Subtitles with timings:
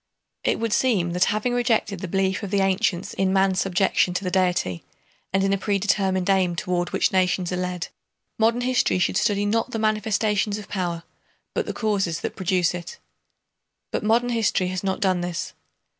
[0.43, 4.23] It would seem that having rejected the belief of the ancients in man's subjection to
[4.23, 4.83] the Deity
[5.31, 7.89] and in a predetermined aim toward which nations are led,
[8.39, 11.03] modern history should study not the manifestations of power
[11.53, 12.97] but the causes that produce it.
[13.91, 15.53] But modern history has not done this.